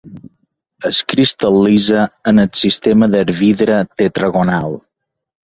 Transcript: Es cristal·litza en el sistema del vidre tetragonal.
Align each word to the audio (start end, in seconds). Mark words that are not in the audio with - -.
Es 0.89 1.01
cristal·litza 1.11 2.05
en 2.33 2.45
el 2.45 2.49
sistema 2.61 3.11
del 3.17 3.31
vidre 3.43 3.79
tetragonal. 4.03 4.77